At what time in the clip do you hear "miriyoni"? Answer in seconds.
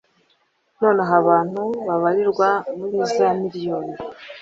3.39-3.93